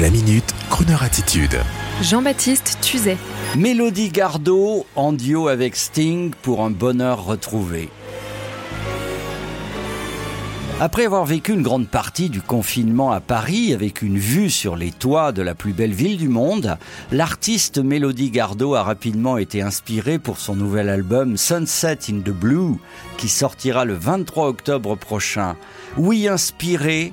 [0.00, 1.58] La minute, Kroneur attitude.
[2.00, 3.18] Jean-Baptiste Tuzet.
[3.58, 7.90] Mélodie Gardot en duo avec Sting pour un bonheur retrouvé.
[10.80, 14.92] Après avoir vécu une grande partie du confinement à Paris avec une vue sur les
[14.92, 16.78] toits de la plus belle ville du monde,
[17.12, 22.78] l'artiste Mélodie Gardot a rapidement été inspirée pour son nouvel album Sunset in the Blue
[23.18, 25.54] qui sortira le 23 octobre prochain.
[25.98, 27.12] Oui, inspirée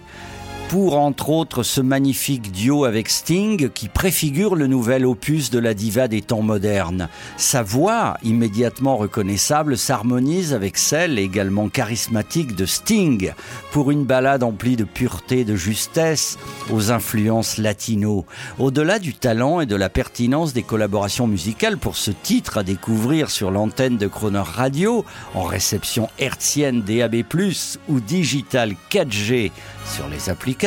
[0.69, 5.73] pour entre autres ce magnifique duo avec Sting qui préfigure le nouvel opus de la
[5.73, 7.09] diva des temps modernes.
[7.37, 13.31] Sa voix, immédiatement reconnaissable, s'harmonise avec celle également charismatique de Sting
[13.71, 16.37] pour une balade emplie de pureté, de justesse,
[16.69, 18.27] aux influences latino.
[18.59, 23.31] Au-delà du talent et de la pertinence des collaborations musicales pour ce titre à découvrir
[23.31, 27.23] sur l'antenne de Croner Radio, en réception hertzienne DAB+,
[27.87, 29.49] ou digital 4G
[29.95, 30.58] sur les applications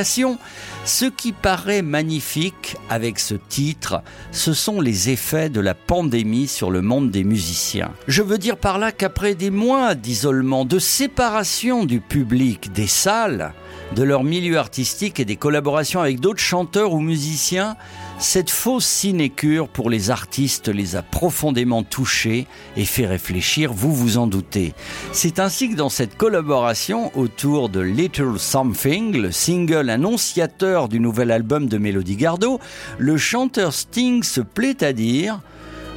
[0.85, 6.71] ce qui paraît magnifique avec ce titre, ce sont les effets de la pandémie sur
[6.71, 7.91] le monde des musiciens.
[8.09, 13.53] Je veux dire par là qu'après des mois d'isolement, de séparation du public, des salles,
[13.95, 17.77] de leur milieu artistique et des collaborations avec d'autres chanteurs ou musiciens,
[18.19, 22.47] cette fausse sinécure pour les artistes les a profondément touchés
[22.77, 24.75] et fait réfléchir, vous vous en doutez.
[25.13, 31.31] C'est ainsi que dans cette collaboration autour de Little Something, le single annonciateur du nouvel
[31.31, 32.61] album de Melody Gardot,
[32.99, 35.41] le chanteur Sting se plaît à dire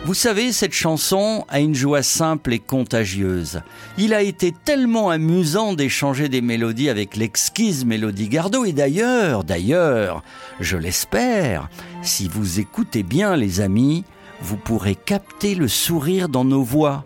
[0.05, 3.61] vous savez, cette chanson a une joie simple et contagieuse.
[3.97, 10.21] Il a été tellement amusant d'échanger des mélodies avec l'exquise Mélodie Gardot et d'ailleurs, d'ailleurs,
[10.59, 11.69] je l'espère,
[12.03, 14.03] si vous écoutez bien les amis,
[14.41, 17.03] vous pourrez capter le sourire dans nos voix.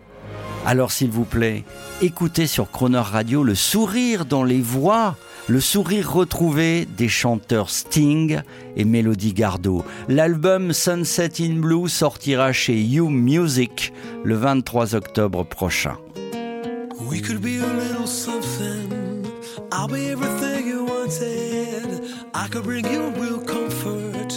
[0.66, 1.64] Alors s'il vous plaît,
[2.02, 5.16] écoutez sur Croner Radio le sourire dans les voix
[5.50, 8.40] le sourire retrouvé des chanteurs Sting
[8.76, 9.84] et Melody Gardot.
[10.08, 15.96] L'album Sunset in Blue sortira chez You Music le 23 octobre prochain.
[17.10, 19.26] We could be a little something.
[19.72, 22.04] I'll be everything you wanted.
[22.32, 24.32] I could bring you real comfort.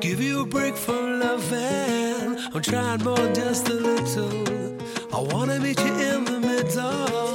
[0.00, 2.38] Give you a break from loving.
[2.54, 4.78] I'm trying more just a little.
[5.12, 7.31] I wanna meet you in the middle.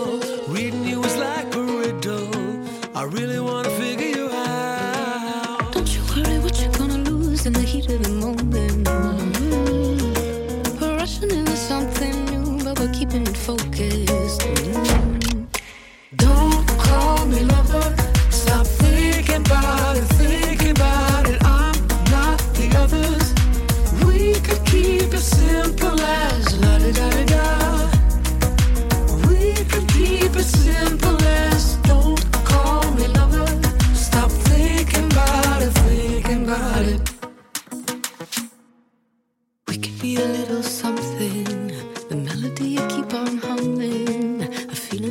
[2.98, 5.72] I really wanna figure you out.
[5.72, 8.88] Don't you worry what you're gonna lose in the heat of the moment.
[8.88, 10.80] Mm-hmm.
[10.82, 14.07] We're rushing into something new, but we're keeping it focused.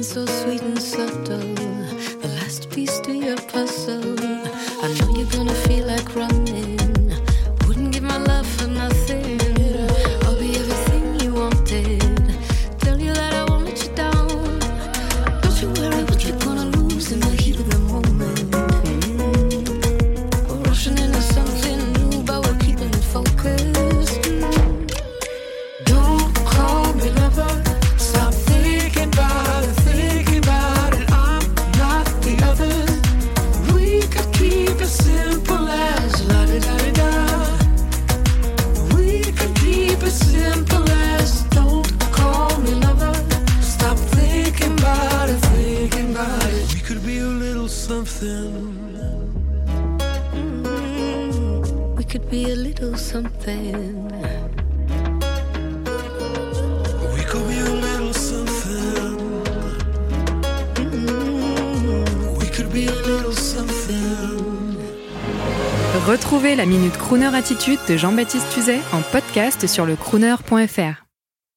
[0.03, 1.56] So sweet and subtle.
[47.69, 48.53] Something.
[51.97, 54.11] We could be a little something.
[57.15, 59.17] We could be a little something.
[62.39, 64.77] We could be a little something.
[66.07, 71.06] Retrouvez la Minute Crooner Attitude de Jean-Baptiste Tuzet en podcast sur le crooner.fr.